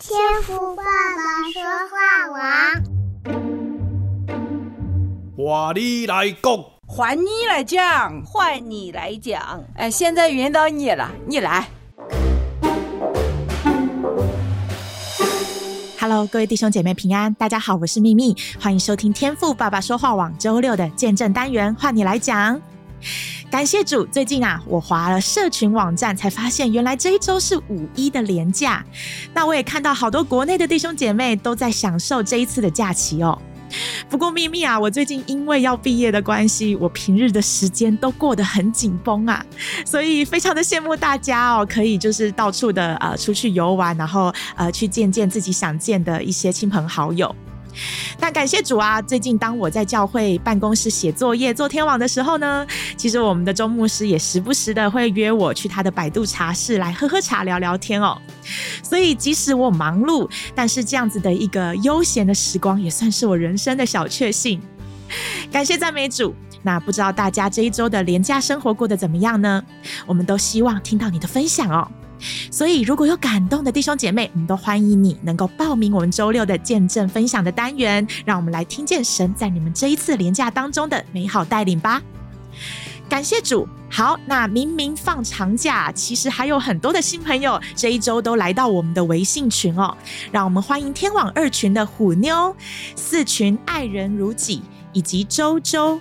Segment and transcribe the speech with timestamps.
[0.00, 2.38] 天赋爸爸说话王，
[5.36, 9.64] 换你来讲，换你来讲，换你来讲。
[9.74, 11.68] 哎，现在轮到你了，你来。
[15.98, 22.62] Hello，各位弟兄姐妹平安，大家好，我是秘密，欢迎收听天赋爸爸说话网周六的见证单元，换你来讲。
[23.50, 28.84] 感谢主，最近啊，我划了社群网站，才发现原来这一周是五一的连假。
[29.32, 33.40] 那我也看到好多国内的弟兄姐妹都在享受这一次的假期哦。
[34.08, 39.44] 不过秘密啊，我最近因为要毕业的关系，我平日的时间都过得很紧绷啊，
[39.84, 47.34] 所以非常的羡慕大家哦，可以就是到处的呃出去游玩，然后呃去见见自己想见的一些亲朋好友。
[48.20, 49.00] 那感谢主啊！
[49.00, 58.20] 最近当我在教会办公室写作业、做天网的时候呢，其实我们的周牧师也时不时的会约我去他的百度茶室来喝喝茶、聊聊天哦。
[58.82, 64.60] 所以即使我忙碌，但是这样子的一个悠闲的时光，也算是我人生的小确幸。
[65.50, 66.34] 感谢赞美主！
[66.62, 69.62] 那不知道大家这一周的廉价生活过得怎么样呢？
[70.06, 71.88] 我们都希望听到你的分享哦。
[72.50, 82.02] 所以，如果有感动的弟兄姐妹，我们都欢迎你能够报名我们周六的见证分享的单元，让我们来听见神在你们这一次连假当中的美好带领吧。
[83.08, 83.68] 感谢主。
[83.90, 89.96] 好，那明明放长假，其实还有很多的新朋友这一周都来到我们的微信群哦。
[90.30, 92.54] 让我们欢迎天网二群的虎妞，
[92.94, 94.60] 四群爱人如己，
[94.92, 95.98] 以及周周。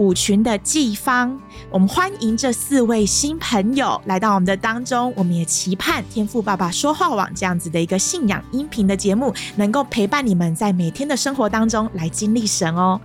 [0.00, 1.38] 五群的季芳，
[1.70, 5.12] 我们欢迎这四位新朋友来到我们的当中。
[5.14, 12.98] 我们也期盼天父爸爸说话网这样子的一个信仰音频的节目，能够陪伴你们在每天的生活当中来经历神哦。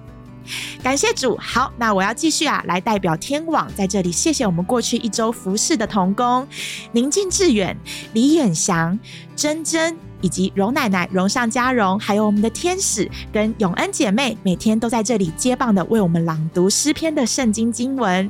[0.82, 6.48] 感谢主，好，那我要继续啊，来代表天网在这里，谢谢我们过去一周服侍的同工
[6.94, 7.76] 宁静致远、
[8.14, 8.98] 李远祥、
[9.36, 9.98] 珍珍。
[10.26, 18.28] 以及荣奶奶、荣上加荣，还有我们的天使跟永恩姐妹，每天都在这里接棒的为我们朗读诗篇的圣经经文。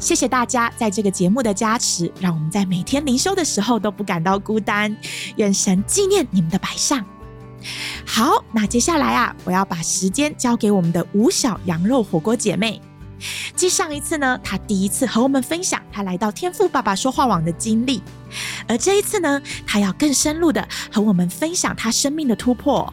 [0.00, 4.96] 谢谢大家在这个节目的加持，让我们在每天灵修的时候都不感到孤单。
[5.36, 7.04] 愿神纪念你们的摆上。
[8.04, 12.82] 好，那接下来啊，我要把时间交给我们的五小羊肉火锅姐妹。
[13.56, 18.02] 继上一次呢，他第一次和我们分享他来到天赋爸爸说话网的经历，
[18.66, 22.92] 而这一次呢，他要更深入的和我们分享他生命的突破。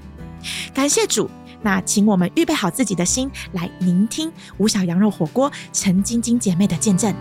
[0.74, 1.30] 感谢主，
[1.62, 7.14] 那请我们预备好自己的心，来聆听吴小羊肉火锅陈晶晶姐妹的见证。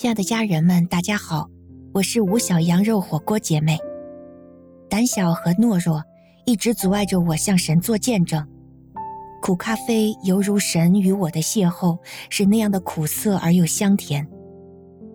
[0.00, 1.46] 亲爱的家人们，大家好，
[1.92, 3.76] 我是吴小羊肉火锅姐妹。
[4.88, 6.02] 胆小和懦弱
[6.46, 8.42] 一直阻碍着我向神做见证。
[9.42, 11.98] 苦咖啡犹如神与我的邂逅，
[12.30, 14.26] 是那样的苦涩而又香甜。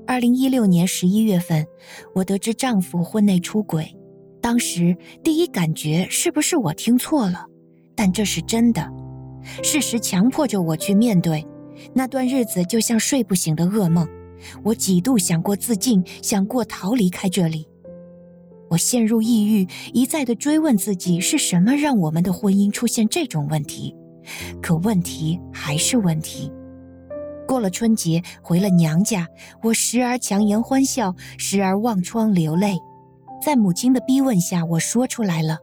[0.05, 1.65] 二零一六年十一月份，
[2.13, 3.91] 我得知丈夫婚内出轨，
[4.39, 7.43] 当时第一感觉是不是我听错了？
[7.95, 8.87] 但这是真的，
[9.63, 11.43] 事实强迫着我去面对。
[11.91, 14.07] 那段日子就像睡不醒的噩梦。
[14.63, 17.67] 我几度想过自尽，想过逃离开这里。
[18.69, 23.95] 我陷入抑郁，一再的追问自己是什么让我们的婚姻出现这种问题。
[24.61, 26.51] 可问题还是问题。
[27.47, 29.27] 过了春节，回了娘家，
[29.61, 32.75] 我时而强颜欢笑，时而望窗流泪。
[33.45, 35.59] 在母亲的逼问下，我说出来了。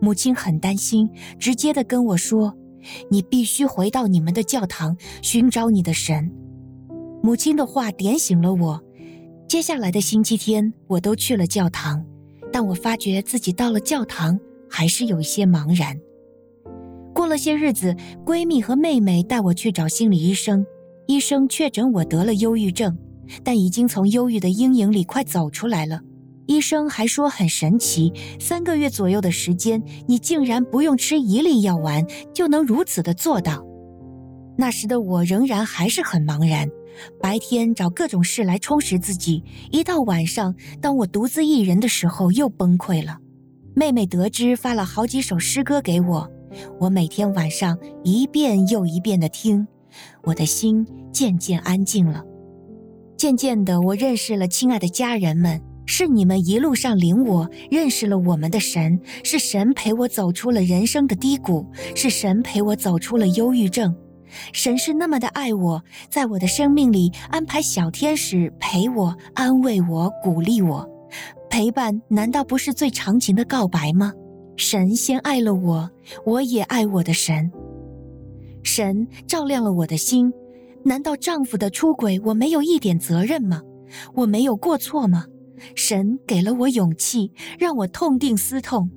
[0.00, 2.54] 母亲很担心，直接的跟我说
[3.10, 6.32] ：“你必须回到你们的教堂，寻找你的神。”
[7.22, 8.82] 母亲的话点醒了我。
[9.46, 12.04] 接下来的星期天，我都去了教堂，
[12.52, 14.38] 但我发觉自己到了教堂
[14.68, 15.98] 还是有一些茫然。
[17.12, 17.94] 过了些日子，
[18.24, 20.64] 闺蜜和妹妹带我去找心理医生，
[21.06, 22.96] 医生确诊我得了忧郁症，
[23.44, 26.00] 但已经从忧郁的阴影里快走出来了。
[26.46, 33.64] 医生还说很神奇，三个月左右的时间，你竟然不用吃一粒药丸就能如此的做到。
[34.56, 36.68] 那时的我仍然还是很茫然。
[37.20, 43.18] 白天找各种事来充实自己，一到晚上，当我独自一人的时候，又崩溃了。
[43.74, 46.28] 妹妹得知，发了好几首诗歌给我，
[46.80, 49.66] 我每天晚上一遍又一遍地听，
[50.24, 52.24] 我的心渐渐安静了。
[53.16, 63.94] 渐渐的，我认识了亲爱的家人们，是你们一路上领我认识了我们的神，是神陪我走出了人生的低谷，是神陪我走出了忧郁症。
[64.52, 70.88] 神是那么的爱我，在我的生命里安排小天使陪我、安慰我、鼓励我。
[71.48, 74.12] 陪伴难道不是最长情的告白吗？
[74.56, 75.90] 神先爱了我，
[76.24, 77.50] 我也爱我的神。
[78.62, 80.32] 神照亮了我的心，
[80.84, 83.62] 难道丈夫的出轨我没有一点责任吗？
[84.14, 85.24] 我没有过错吗？
[85.74, 88.90] 神给了我勇气，让我痛定思痛。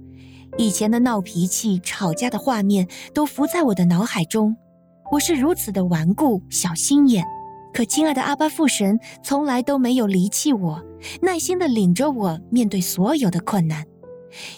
[0.57, 4.55] 以前的闹脾气、吵架的画面都浮在我的脑海中。
[5.13, 7.23] 我是如此的顽固、小心眼，
[7.71, 10.83] 可亲爱的阿爸父神从来都没有离弃我，
[11.21, 13.85] 耐心地领着我面对所有的困难。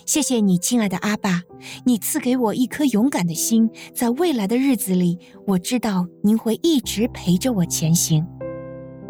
[0.05, 1.41] 谢谢你，亲爱的阿爸，
[1.83, 8.25] 你赐给我一颗勇敢的心，在未来的日子里，我知道您会一直陪着我前行。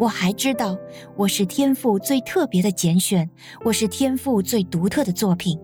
[0.00, 0.76] 我还知道，
[1.16, 3.30] 我是天父最特别的拣选，
[3.64, 5.56] 我是天父最独特的作品。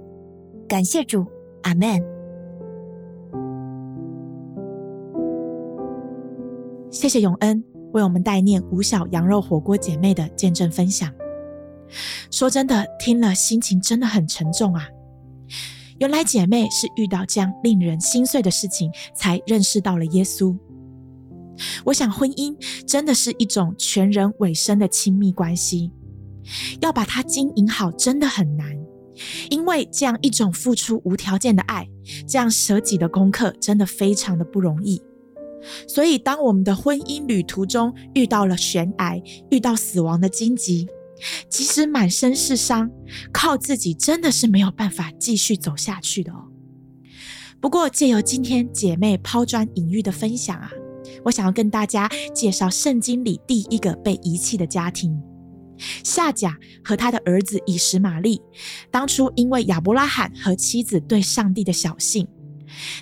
[0.69, 1.27] 感谢主，
[1.65, 2.01] 阿门。
[6.93, 11.11] 谢谢永恩为我们代念五小羊肉火锅姐妹的见证分享。
[12.31, 14.87] 说真的，听了心情真的很沉重啊。
[15.99, 20.55] 原来姐妹是遇到这样令人心碎的事情，才认识到了耶稣。
[21.85, 22.55] 我想，婚姻
[22.87, 25.91] 真的是一种全人委身的亲密关系，
[26.83, 28.71] 要把它经营好真的很难。
[29.49, 31.89] 因为这样一种付出无条件的爱，
[32.29, 35.01] 这样舍己的功课，真的非常的不容易。
[35.87, 40.89] 所以，当我们的婚姻旅途中遇到了悬崖，遇到死亡的荆棘，
[41.49, 42.91] 即使满身是伤，
[43.33, 46.49] 靠自己真的是没有办法继续走下去的哦。
[47.61, 50.71] 不过，借由今天姐妹抛砖引玉的分享啊，
[51.25, 55.17] 我想要跟大家介绍圣经里第一个被遗弃的家庭。
[56.05, 58.41] 夏甲和他的儿子以实玛利，
[58.91, 62.27] 当初因为亚伯拉罕和妻子对上帝的小信，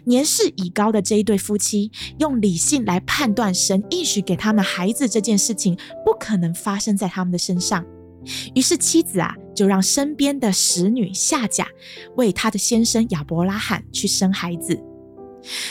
[0.05, 7.85] 年事已高的这一对夫妻，用理性来判断神应许给他们孩子这件事情不可能发生在他们的身上，
[8.55, 11.67] 于是妻子啊就让身边的使女夏甲
[12.17, 14.83] 为她的先生亚伯拉罕去生孩子。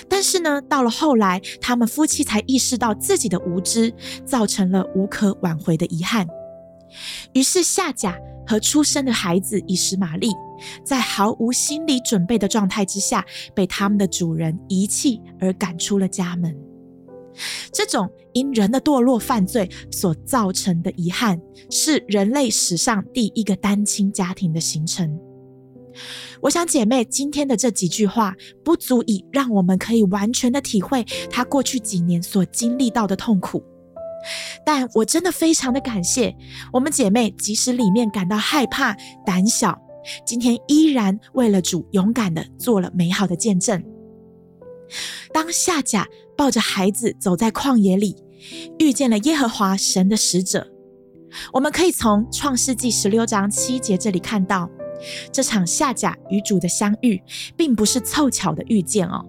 [0.08, 3.94] 但是呢，到了后来，他们夫妻才意识到自己的无知，
[4.26, 6.28] 造成了无可挽回的遗憾。
[7.34, 8.18] 于是夏甲
[8.48, 10.30] 和出生的孩子以实玛利，
[10.84, 16.56] 在毫无心理准备的状态之下，被他们的主人遗弃而赶出了家门。
[17.72, 21.40] 这种因人的堕落犯罪所造成的遗憾，
[21.70, 25.18] 是人类史上第一个单亲家庭的形成。
[26.42, 28.34] 我想姐妹今天的这几句话，
[28.64, 33.64] 不足以让我们可以完全的体会她过去几年所经历到的痛苦。
[34.66, 36.36] 但我真的非常的感谢
[36.74, 38.96] 我们姐妹，即使里面感到害怕、
[39.26, 39.80] 胆小，
[40.26, 43.84] 今天依然为了主勇敢的做了美好的见证。
[45.34, 48.16] 当夏甲抱着孩子走在旷野里，
[48.80, 50.68] 遇见了耶和华神的使者，
[51.54, 54.70] 我们可以从创世纪十六章七节这里看到，
[55.32, 57.22] 这场夏甲与主的相遇，
[57.56, 59.26] 并不是凑巧的遇见哦。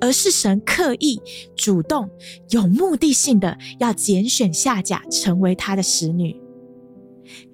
[0.00, 1.20] 而是神刻意、
[1.54, 2.08] 主动、
[2.48, 6.34] 有目的性的要拣选夏甲成为他的使女。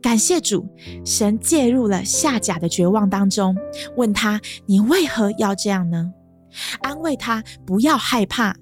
[0.00, 0.66] 感谢主，
[1.04, 3.56] 神介入了夏甲的绝望当中，
[3.96, 6.12] 问他：“你为何要这样呢？”
[6.82, 8.56] 安慰他不要害怕，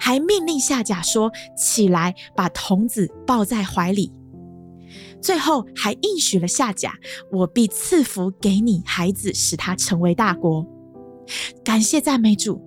[0.00, 4.12] 还命令夏甲说：“起来，把童子抱在怀里。”
[5.22, 6.94] 最后还应许了夏甲
[7.30, 10.66] ：“我必赐福给你孩子，使他成为大国。”
[11.64, 12.60] 感谢赞美主，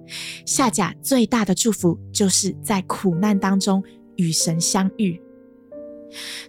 [0.46, 3.84] 夏甲最大的祝福就是在苦难当中
[4.15, 5.22] 与神相遇。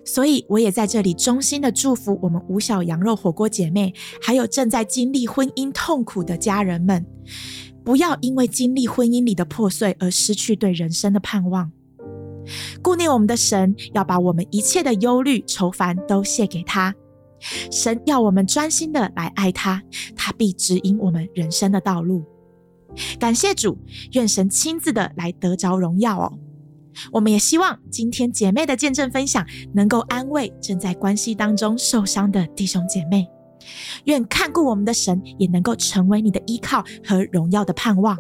[0.04, 3.92] 所以我也在这里衷心的祝福我们五小羊肉火锅姐妹，
[4.22, 7.04] 还有正在经历婚姻痛苦的家人们，
[7.84, 11.70] 不要因为经历婚姻里的破碎而失去对人生的盼望。
[12.80, 16.94] 顾念我们的神，要把我们一切的忧虑愁烦都卸给他。
[17.70, 19.82] 神要我们专心的来爱他，
[20.14, 22.24] 他必指引我们人生的道路。
[23.18, 23.76] 感谢主，
[24.12, 26.38] 愿神亲自的来得着荣耀哦。
[27.12, 33.26] 我们也希望今天姐妹的见证分享能够安慰正在关系当中受伤的弟兄姐妹。
[34.04, 38.16] 愿看顾我们的神也能够成为你的依靠和荣耀的盼望。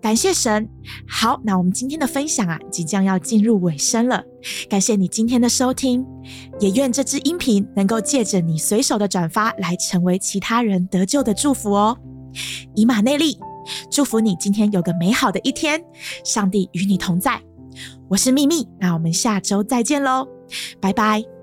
[0.00, 0.68] 感谢神。
[1.06, 4.22] 好，那我们今天的分享啊，即将要进入尾声了。
[4.68, 6.06] 感谢你今天的收听，
[6.60, 11.98] 也愿这支音频能够借着你随手的转发，来成为其他人得救的祝福哦。
[12.74, 13.38] 以马内利，
[13.90, 15.82] 祝福你今天有个美好的一天，
[16.24, 17.40] 上帝与你同在。
[18.08, 20.26] 我是秘密，那我们下周再见喽，
[20.80, 21.39] 拜拜。